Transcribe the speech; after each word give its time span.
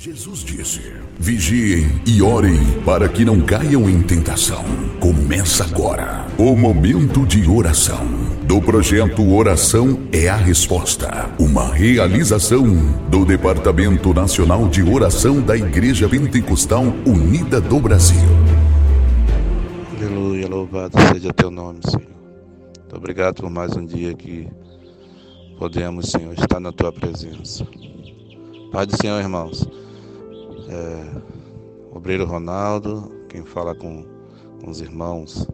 Jesus 0.00 0.44
disse: 0.44 0.80
Vigiem 1.18 2.00
e 2.06 2.22
orem 2.22 2.54
para 2.84 3.08
que 3.08 3.24
não 3.24 3.40
caiam 3.40 3.90
em 3.90 4.00
tentação. 4.00 4.62
Começa 5.00 5.64
agora 5.64 6.24
o 6.38 6.54
momento 6.54 7.26
de 7.26 7.48
oração 7.50 8.06
do 8.44 8.62
projeto 8.62 9.28
Oração 9.28 9.98
é 10.12 10.28
a 10.28 10.36
Resposta, 10.36 11.28
uma 11.36 11.74
realização 11.74 12.64
do 13.10 13.24
Departamento 13.24 14.14
Nacional 14.14 14.68
de 14.68 14.84
Oração 14.84 15.40
da 15.40 15.56
Igreja 15.56 16.08
Pentecostal 16.08 16.84
Unida 17.04 17.60
do 17.60 17.80
Brasil. 17.80 18.28
Aleluia, 19.96 20.46
louvado 20.46 20.94
seja 21.12 21.32
teu 21.32 21.50
nome, 21.50 21.80
Senhor. 21.84 22.06
Muito 22.78 22.96
obrigado 22.96 23.42
por 23.42 23.50
mais 23.50 23.76
um 23.76 23.84
dia 23.84 24.14
que 24.14 24.48
podemos, 25.58 26.08
Senhor, 26.12 26.34
estar 26.34 26.60
na 26.60 26.70
tua 26.70 26.92
presença. 26.92 27.66
Pai 28.70 28.86
do 28.86 28.96
Senhor, 28.96 29.18
irmãos 29.18 29.66
é, 30.68 31.22
Obreiro 31.92 32.24
Ronaldo, 32.24 33.10
quem 33.28 33.44
fala 33.44 33.74
com, 33.74 34.04
com 34.60 34.70
os 34.70 34.80
irmãos, 34.80 35.48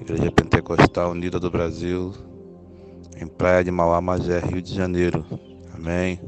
Igreja 0.00 0.30
Pentecostal 0.32 1.12
Unida 1.12 1.38
do 1.38 1.50
Brasil, 1.50 2.12
em 3.16 3.26
Praia 3.26 3.62
de 3.62 3.70
Mauá, 3.70 4.00
Magé, 4.00 4.40
Rio 4.40 4.60
de 4.60 4.74
Janeiro. 4.74 5.24
Amém. 5.72 6.20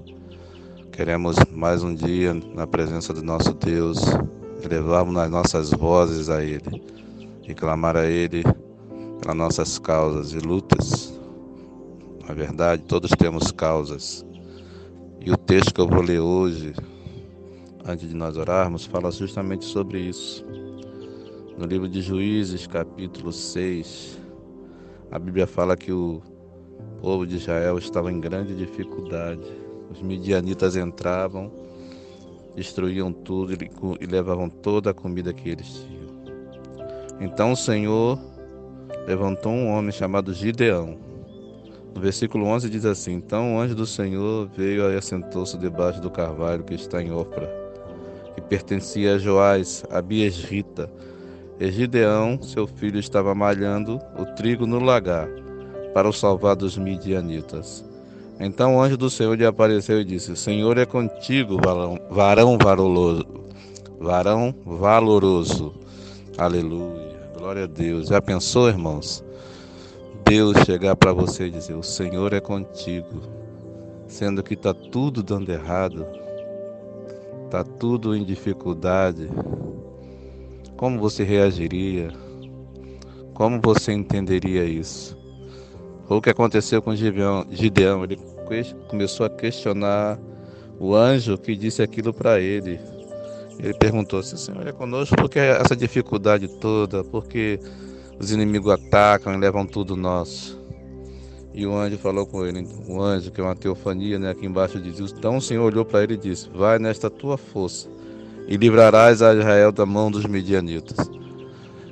Queremos 0.92 1.36
mais 1.52 1.82
um 1.82 1.94
dia 1.94 2.32
na 2.54 2.66
presença 2.66 3.12
do 3.12 3.22
nosso 3.22 3.52
Deus, 3.52 3.98
elevarmos 4.62 5.16
as 5.16 5.30
nossas 5.30 5.70
vozes 5.70 6.30
a 6.30 6.42
Ele 6.42 6.82
e 7.46 7.54
clamar 7.54 7.96
a 7.96 8.06
Ele 8.06 8.42
pelas 9.20 9.36
nossas 9.36 9.78
causas 9.78 10.32
e 10.32 10.38
lutas. 10.38 11.12
Na 12.26 12.34
verdade, 12.34 12.82
todos 12.84 13.10
temos 13.10 13.52
causas. 13.52 14.24
E 15.20 15.30
o 15.30 15.36
texto 15.36 15.74
que 15.74 15.80
eu 15.80 15.88
vou 15.88 16.00
ler 16.00 16.20
hoje 16.20 16.72
antes 17.86 18.08
de 18.08 18.16
nós 18.16 18.36
orarmos, 18.36 18.84
fala 18.84 19.10
justamente 19.12 19.64
sobre 19.64 20.00
isso. 20.00 20.44
No 21.56 21.64
livro 21.66 21.88
de 21.88 22.02
Juízes, 22.02 22.66
capítulo 22.66 23.32
6, 23.32 24.20
a 25.10 25.18
Bíblia 25.18 25.46
fala 25.46 25.76
que 25.76 25.92
o 25.92 26.20
povo 27.00 27.26
de 27.26 27.36
Israel 27.36 27.78
estava 27.78 28.10
em 28.10 28.20
grande 28.20 28.54
dificuldade. 28.54 29.46
Os 29.90 30.02
midianitas 30.02 30.74
entravam, 30.74 31.50
destruíam 32.56 33.12
tudo 33.12 33.54
e 33.54 34.06
levavam 34.06 34.50
toda 34.50 34.90
a 34.90 34.94
comida 34.94 35.32
que 35.32 35.48
eles 35.48 35.86
tinham. 35.86 36.06
Então 37.20 37.52
o 37.52 37.56
Senhor 37.56 38.18
levantou 39.06 39.52
um 39.52 39.68
homem 39.68 39.92
chamado 39.92 40.34
Gideão. 40.34 40.98
No 41.94 42.00
versículo 42.00 42.44
11 42.46 42.68
diz 42.68 42.84
assim: 42.84 43.12
Então 43.12 43.54
o 43.54 43.60
anjo 43.60 43.74
do 43.74 43.86
Senhor 43.86 44.48
veio 44.48 44.90
e 44.90 44.96
assentou-se 44.96 45.56
debaixo 45.56 46.00
do 46.00 46.10
carvalho 46.10 46.64
que 46.64 46.74
está 46.74 47.00
em 47.00 47.10
Ofra 47.10 47.65
que 48.36 48.42
pertencia 48.42 49.14
a 49.14 49.18
Joás, 49.18 49.82
a 49.90 50.02
Biesrita. 50.02 50.90
E 51.58 51.72
Gideão, 51.72 52.38
seu 52.42 52.66
filho, 52.66 53.00
estava 53.00 53.34
malhando 53.34 53.98
o 54.18 54.26
trigo 54.36 54.66
no 54.66 54.78
lagar 54.78 55.26
para 55.94 56.06
o 56.06 56.12
salvar 56.12 56.54
dos 56.54 56.76
midianitas. 56.76 57.82
Então 58.38 58.76
o 58.76 58.82
anjo 58.82 58.98
do 58.98 59.08
Senhor 59.08 59.34
lhe 59.34 59.46
apareceu 59.46 59.98
e 59.98 60.04
disse: 60.04 60.30
O 60.32 60.36
Senhor 60.36 60.76
é 60.76 60.84
contigo, 60.84 61.56
varão, 61.56 61.98
varão. 62.10 62.58
Varão 63.98 64.54
valoroso. 64.66 65.74
Aleluia. 66.36 67.16
Glória 67.38 67.64
a 67.64 67.66
Deus. 67.66 68.08
Já 68.08 68.20
pensou, 68.20 68.68
irmãos? 68.68 69.24
Deus 70.28 70.58
chegar 70.66 70.94
para 70.94 71.14
você 71.14 71.46
e 71.46 71.50
dizer: 71.50 71.72
O 71.72 71.82
Senhor 71.82 72.34
é 72.34 72.40
contigo, 72.40 73.22
sendo 74.06 74.42
que 74.42 74.52
está 74.52 74.74
tudo 74.74 75.22
dando 75.22 75.50
errado 75.50 76.06
está 77.46 77.62
tudo 77.64 78.14
em 78.14 78.24
dificuldade, 78.24 79.30
como 80.76 80.98
você 80.98 81.24
reagiria? 81.24 82.12
Como 83.32 83.60
você 83.62 83.92
entenderia 83.92 84.64
isso? 84.64 85.16
o 86.08 86.20
que 86.20 86.30
aconteceu 86.30 86.80
com 86.80 86.94
Gideão? 86.94 88.04
Ele 88.04 88.18
começou 88.88 89.26
a 89.26 89.30
questionar 89.30 90.18
o 90.78 90.94
anjo 90.94 91.36
que 91.38 91.56
disse 91.56 91.82
aquilo 91.82 92.12
para 92.12 92.38
ele. 92.40 92.78
Ele 93.58 93.74
perguntou: 93.74 94.22
Se 94.22 94.34
o 94.34 94.38
Senhor 94.38 94.66
é 94.66 94.72
conosco, 94.72 95.16
por 95.16 95.28
que 95.28 95.38
essa 95.38 95.74
dificuldade 95.74 96.46
toda? 96.60 97.02
Porque 97.02 97.58
os 98.20 98.30
inimigos 98.30 98.72
atacam 98.72 99.34
e 99.34 99.36
levam 99.36 99.66
tudo 99.66 99.96
nosso. 99.96 100.60
E 101.56 101.66
o 101.66 101.74
anjo 101.74 101.96
falou 101.96 102.26
com 102.26 102.44
ele, 102.44 102.68
o 102.86 103.00
anjo, 103.00 103.30
que 103.30 103.40
é 103.40 103.44
uma 103.44 103.56
teofania, 103.56 104.18
né, 104.18 104.28
aqui 104.28 104.44
embaixo 104.44 104.78
diz: 104.78 105.00
Então 105.00 105.38
o 105.38 105.40
Senhor 105.40 105.64
olhou 105.64 105.86
para 105.86 106.02
ele 106.02 106.12
e 106.12 106.18
disse: 106.18 106.50
Vai 106.54 106.78
nesta 106.78 107.08
tua 107.08 107.38
força 107.38 107.88
e 108.46 108.58
livrarás 108.58 109.22
a 109.22 109.32
Israel 109.32 109.72
da 109.72 109.86
mão 109.86 110.10
dos 110.10 110.26
medianitas. 110.26 111.10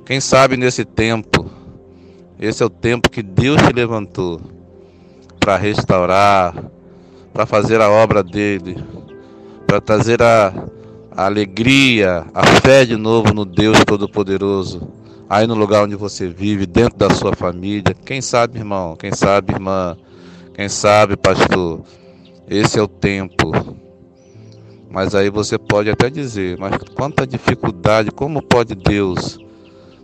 Quem 0.04 0.20
sabe 0.20 0.58
nesse 0.58 0.84
tempo, 0.84 1.50
esse 2.38 2.62
é 2.62 2.66
o 2.66 2.68
tempo 2.68 3.08
que 3.08 3.22
Deus 3.22 3.56
te 3.62 3.72
levantou 3.72 4.38
para 5.40 5.56
restaurar, 5.56 6.54
para 7.32 7.46
fazer 7.46 7.80
a 7.80 7.88
obra 7.88 8.22
dele, 8.22 8.76
para 9.66 9.80
trazer 9.80 10.20
a, 10.20 10.52
a 11.10 11.24
alegria, 11.24 12.26
a 12.34 12.44
fé 12.60 12.84
de 12.84 12.96
novo 12.96 13.32
no 13.32 13.46
Deus 13.46 13.78
Todo-Poderoso 13.86 15.03
aí 15.28 15.46
no 15.46 15.54
lugar 15.54 15.84
onde 15.84 15.96
você 15.96 16.28
vive, 16.28 16.66
dentro 16.66 16.98
da 16.98 17.10
sua 17.10 17.34
família. 17.34 17.94
Quem 18.04 18.20
sabe, 18.20 18.58
irmão? 18.58 18.96
Quem 18.96 19.12
sabe, 19.12 19.52
irmã? 19.52 19.96
Quem 20.54 20.68
sabe, 20.68 21.16
pastor? 21.16 21.82
Esse 22.48 22.78
é 22.78 22.82
o 22.82 22.88
tempo. 22.88 23.52
Mas 24.90 25.14
aí 25.14 25.28
você 25.28 25.58
pode 25.58 25.90
até 25.90 26.08
dizer, 26.08 26.56
mas 26.58 26.76
quanta 26.94 27.26
dificuldade, 27.26 28.12
como 28.12 28.40
pode 28.40 28.76
Deus 28.76 29.38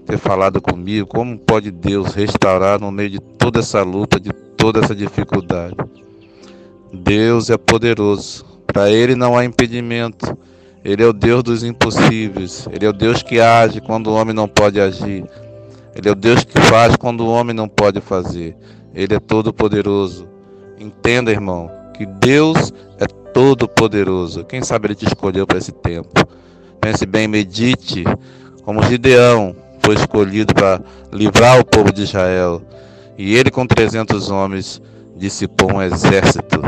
ter 0.05 0.19
falado 0.19 0.61
comigo? 0.61 1.07
Como 1.07 1.39
pode 1.39 1.71
Deus 1.71 2.13
restaurar 2.15 2.81
no 2.81 2.91
meio 2.91 3.11
de 3.11 3.21
toda 3.21 3.61
essa 3.61 3.83
luta, 3.83 4.19
de 4.19 4.33
toda 4.57 4.81
essa 4.81 4.95
dificuldade? 4.95 5.77
Deus 6.93 7.51
é 7.51 7.57
poderoso. 7.57 8.45
Para 8.67 8.91
ele 8.91 9.15
não 9.15 9.37
há 9.37 9.45
impedimento. 9.45 10.37
Ele 10.85 11.03
é 11.03 11.07
o 11.07 11.13
Deus 11.13 11.43
dos 11.43 11.63
impossíveis. 11.63 12.67
Ele 12.73 12.87
é 12.87 12.89
o 12.89 12.93
Deus 12.93 13.23
que 13.23 13.41
age 13.41 13.81
quando 13.81 14.09
o 14.09 14.15
homem 14.15 14.35
não 14.35 14.49
pode 14.49 14.81
agir. 14.81 15.25
Ele 15.95 16.09
é 16.09 16.13
o 16.13 16.15
Deus 16.15 16.45
que 16.45 16.59
faz 16.61 16.97
quando 16.97 17.21
o 17.21 17.31
homem 17.31 17.55
não 17.55 17.69
pode 17.69 18.01
fazer. 18.01 18.57
Ele 18.95 19.15
é 19.15 19.21
todo 19.21 19.53
poderoso. 19.53 20.29
Entenda, 20.79 21.31
irmão, 21.31 21.71
que 21.95 22.07
Deus 22.07 22.73
é 22.99 23.07
todo 23.07 23.69
poderoso. 23.69 24.45
Quem 24.45 24.63
sabe 24.63 24.89
ele 24.89 24.95
te 24.95 25.07
escolheu 25.07 25.47
para 25.47 25.59
esse 25.59 25.73
tempo. 25.73 26.27
Pense 26.81 27.05
bem, 27.05 27.29
medite 27.29 28.05
como 28.65 28.83
Gideão 28.83 29.55
foi 29.81 29.95
escolhido 29.95 30.55
para 30.55 30.81
livrar 31.13 31.59
o 31.59 31.65
povo 31.65 31.93
de 31.93 32.03
Israel. 32.03 32.63
E 33.19 33.37
ele 33.37 33.51
com 33.51 33.67
300 33.67 34.31
homens 34.31 34.81
dissipou 35.17 35.75
um 35.75 35.83
exército 35.83 36.61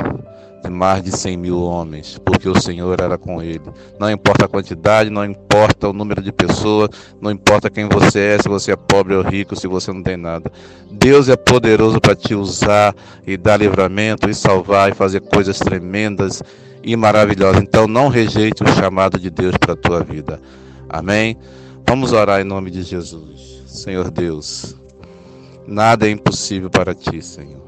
de 0.62 0.70
mais 0.70 1.02
de 1.02 1.10
100 1.10 1.36
mil 1.36 1.60
homens, 1.60 2.18
porque 2.24 2.48
o 2.48 2.60
Senhor 2.60 3.00
era 3.00 3.18
com 3.18 3.42
ele. 3.42 3.62
Não 3.98 4.10
importa 4.10 4.44
a 4.44 4.48
quantidade, 4.48 5.10
não 5.10 5.24
importa 5.24 5.88
o 5.88 5.92
número 5.92 6.22
de 6.22 6.32
pessoas, 6.32 6.90
não 7.20 7.30
importa 7.30 7.68
quem 7.68 7.88
você 7.88 8.20
é, 8.20 8.38
se 8.42 8.48
você 8.48 8.72
é 8.72 8.76
pobre 8.76 9.14
ou 9.14 9.22
rico, 9.22 9.56
se 9.56 9.66
você 9.66 9.92
não 9.92 10.02
tem 10.02 10.16
nada. 10.16 10.50
Deus 10.90 11.28
é 11.28 11.36
poderoso 11.36 12.00
para 12.00 12.14
te 12.14 12.34
usar 12.34 12.94
e 13.26 13.36
dar 13.36 13.56
livramento 13.56 14.30
e 14.30 14.34
salvar 14.34 14.90
e 14.90 14.94
fazer 14.94 15.20
coisas 15.20 15.58
tremendas 15.58 16.42
e 16.82 16.94
maravilhosas. 16.96 17.62
Então 17.62 17.88
não 17.88 18.08
rejeite 18.08 18.62
o 18.62 18.68
chamado 18.68 19.18
de 19.18 19.30
Deus 19.30 19.56
para 19.56 19.72
a 19.72 19.76
tua 19.76 20.00
vida. 20.02 20.40
Amém? 20.88 21.36
Vamos 21.86 22.12
orar 22.12 22.40
em 22.40 22.44
nome 22.44 22.70
de 22.70 22.82
Jesus. 22.82 23.62
Senhor 23.66 24.10
Deus, 24.10 24.76
nada 25.66 26.06
é 26.06 26.10
impossível 26.10 26.70
para 26.70 26.94
ti, 26.94 27.20
Senhor. 27.22 27.62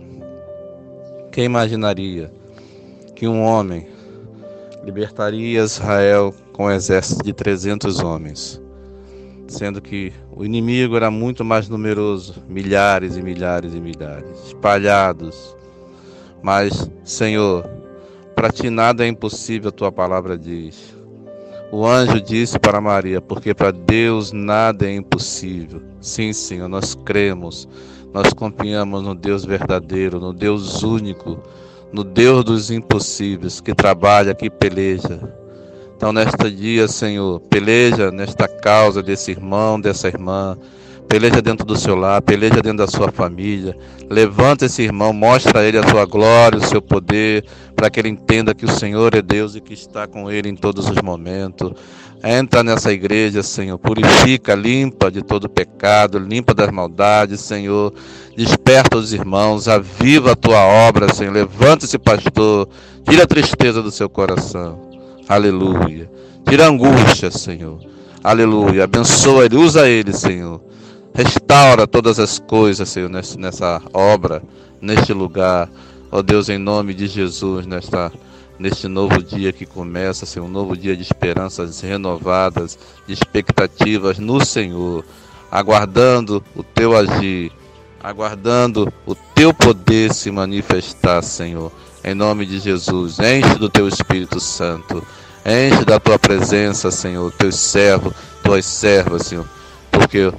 Quem 1.32 1.44
imaginaria? 1.44 2.30
Que 3.14 3.26
um 3.26 3.42
homem 3.42 3.86
libertaria 4.84 5.62
Israel 5.62 6.34
com 6.52 6.66
um 6.66 6.70
exército 6.70 7.24
de 7.24 7.32
300 7.32 8.00
homens, 8.00 8.60
sendo 9.48 9.80
que 9.80 10.12
o 10.30 10.44
inimigo 10.44 10.96
era 10.96 11.10
muito 11.10 11.44
mais 11.44 11.68
numeroso, 11.68 12.42
milhares 12.48 13.16
e 13.16 13.22
milhares 13.22 13.74
e 13.74 13.80
milhares, 13.80 14.46
espalhados. 14.46 15.56
Mas, 16.42 16.90
Senhor, 17.04 17.64
para 18.34 18.50
ti 18.50 18.68
nada 18.68 19.04
é 19.04 19.08
impossível, 19.08 19.68
a 19.68 19.72
tua 19.72 19.90
palavra 19.90 20.36
diz. 20.36 20.94
O 21.72 21.86
anjo 21.86 22.20
disse 22.20 22.58
para 22.58 22.80
Maria, 22.80 23.20
porque 23.20 23.54
para 23.54 23.70
Deus 23.72 24.32
nada 24.32 24.86
é 24.86 24.94
impossível. 24.94 25.82
Sim, 26.00 26.32
Senhor, 26.32 26.68
nós 26.68 26.94
cremos, 26.94 27.68
nós 28.12 28.32
confiamos 28.32 29.02
no 29.02 29.14
Deus 29.14 29.44
verdadeiro, 29.44 30.20
no 30.20 30.32
Deus 30.32 30.82
único, 30.82 31.42
no 31.94 32.02
Deus 32.02 32.44
dos 32.44 32.70
impossíveis, 32.72 33.60
que 33.60 33.72
trabalha, 33.72 34.34
que 34.34 34.50
peleja. 34.50 35.20
Então, 35.96 36.12
nesta 36.12 36.50
dia, 36.50 36.88
Senhor, 36.88 37.38
peleja 37.42 38.10
nesta 38.10 38.48
causa 38.48 39.00
desse 39.00 39.30
irmão, 39.30 39.80
dessa 39.80 40.08
irmã, 40.08 40.58
peleja 41.14 41.40
dentro 41.40 41.64
do 41.64 41.76
seu 41.76 41.94
lar, 41.94 42.20
peleja 42.20 42.60
dentro 42.60 42.78
da 42.78 42.88
sua 42.88 43.12
família. 43.12 43.78
Levanta 44.10 44.66
esse 44.66 44.82
irmão, 44.82 45.12
mostra 45.12 45.60
a 45.60 45.64
ele 45.64 45.78
a 45.78 45.88
sua 45.88 46.04
glória, 46.04 46.58
o 46.58 46.66
seu 46.66 46.82
poder, 46.82 47.44
para 47.76 47.88
que 47.88 48.00
ele 48.00 48.08
entenda 48.08 48.52
que 48.52 48.64
o 48.64 48.70
Senhor 48.70 49.14
é 49.14 49.22
Deus 49.22 49.54
e 49.54 49.60
que 49.60 49.72
está 49.72 50.08
com 50.08 50.28
ele 50.28 50.48
em 50.48 50.56
todos 50.56 50.88
os 50.88 51.00
momentos. 51.00 51.70
Entra 52.24 52.64
nessa 52.64 52.92
igreja, 52.92 53.44
Senhor, 53.44 53.78
purifica, 53.78 54.56
limpa 54.56 55.08
de 55.08 55.22
todo 55.22 55.48
pecado, 55.48 56.18
limpa 56.18 56.52
das 56.52 56.72
maldades, 56.72 57.42
Senhor. 57.42 57.94
Desperta 58.36 58.96
os 58.96 59.12
irmãos, 59.12 59.68
aviva 59.68 60.32
a 60.32 60.36
tua 60.36 60.64
obra, 60.64 61.14
Senhor. 61.14 61.32
Levanta 61.32 61.84
esse 61.84 61.96
pastor, 61.96 62.68
tira 63.08 63.22
a 63.22 63.26
tristeza 63.28 63.80
do 63.80 63.92
seu 63.92 64.08
coração. 64.08 64.80
Aleluia. 65.28 66.10
Tira 66.48 66.64
a 66.64 66.68
angústia, 66.70 67.30
Senhor. 67.30 67.78
Aleluia. 68.24 68.82
Abençoa 68.82 69.44
ele, 69.44 69.56
usa 69.56 69.88
ele, 69.88 70.12
Senhor. 70.12 70.60
Restaura 71.16 71.86
todas 71.86 72.18
as 72.18 72.40
coisas, 72.40 72.88
Senhor, 72.88 73.08
nessa 73.08 73.80
obra, 73.92 74.42
neste 74.80 75.12
lugar. 75.12 75.70
Ó 76.10 76.20
Deus, 76.20 76.48
em 76.48 76.58
nome 76.58 76.92
de 76.92 77.06
Jesus, 77.06 77.64
nesta 77.66 78.10
neste 78.58 78.88
novo 78.88 79.22
dia 79.22 79.52
que 79.52 79.64
começa, 79.64 80.26
Senhor, 80.26 80.46
um 80.46 80.50
novo 80.50 80.76
dia 80.76 80.96
de 80.96 81.02
esperanças 81.02 81.80
renovadas, 81.80 82.76
de 83.06 83.12
expectativas 83.12 84.18
no 84.18 84.44
Senhor, 84.44 85.04
aguardando 85.50 86.42
o 86.54 86.64
teu 86.64 86.96
agir, 86.96 87.52
aguardando 88.02 88.92
o 89.06 89.14
teu 89.14 89.54
poder 89.54 90.12
se 90.12 90.32
manifestar, 90.32 91.22
Senhor. 91.22 91.70
Em 92.02 92.14
nome 92.14 92.44
de 92.44 92.58
Jesus, 92.58 93.18
enche 93.20 93.54
do 93.56 93.68
teu 93.68 93.86
Espírito 93.86 94.40
Santo, 94.40 95.00
enche 95.46 95.84
da 95.84 96.00
tua 96.00 96.18
presença, 96.18 96.90
Senhor, 96.90 97.32
teus 97.32 97.54
servos, 97.56 98.12
tuas 98.42 98.64
servas, 98.64 99.26
Senhor, 99.26 99.48
porque 99.90 100.32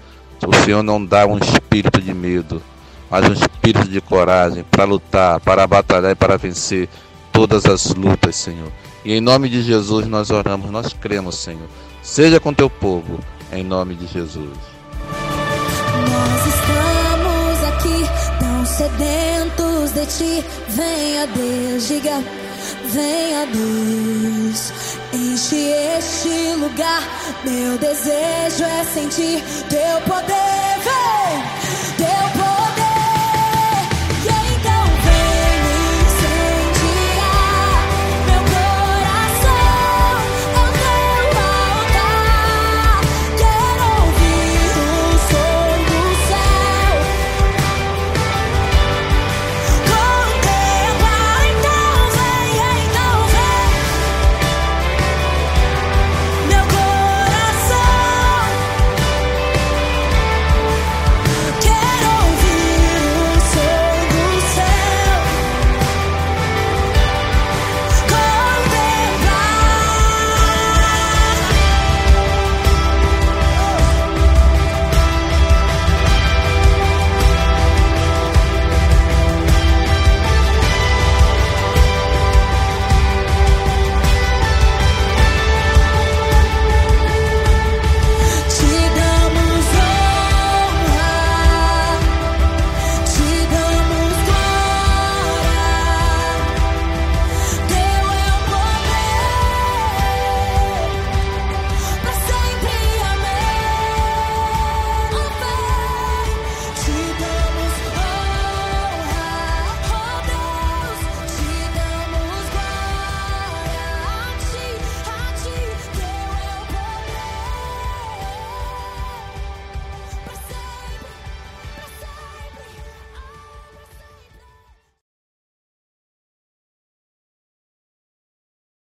o 0.46 0.54
Senhor 0.64 0.84
não 0.84 1.04
dá 1.04 1.26
um 1.26 1.38
espírito 1.38 2.02
de 2.02 2.14
medo, 2.14 2.62
mas 3.10 3.28
um 3.28 3.34
espírito 3.34 3.88
de 3.88 4.02
coragem 4.02 4.64
para 4.70 4.84
lutar, 4.84 5.40
para 5.40 5.68
batalhar 5.68 6.12
e 6.12 6.16
para 6.16 6.38
vencer 6.38 6.90
todas 7.32 7.66
as 7.66 7.94
lutas, 7.94 8.36
Senhor. 8.36 8.72
E 9.04 9.14
em 9.14 9.22
nome 9.22 9.50
de 9.50 9.62
Jesus 9.62 10.08
nós 10.08 10.32
oramos, 10.32 10.72
nós 10.72 10.94
cremos, 10.94 11.36
Senhor. 11.36 11.68
Seja 12.02 12.40
com 12.40 12.54
teu 12.54 12.70
povo, 12.70 13.20
em 13.52 13.64
nome 13.64 13.96
de 13.96 14.08
Jesus. 14.08 14.58
Nós 16.10 16.48
estamos 16.48 17.64
aqui 17.70 18.40
tão 18.40 18.66
sedentos 18.66 19.92
de 19.92 20.06
ti. 20.06 20.46
Venha 20.70 21.28
Deus, 21.28 21.88
diga, 21.88 22.24
venha 22.92 23.46
Deus. 23.48 24.74
Enche 25.15 25.71
este 25.97 26.56
lugar. 26.56 27.01
Meu 27.45 27.77
desejo 27.77 28.65
é 28.65 28.83
sentir 28.83 29.41
teu 29.69 30.01
poder. 30.01 30.79
Vem, 30.83 32.06
teu 32.06 32.29
poder. 32.31 32.44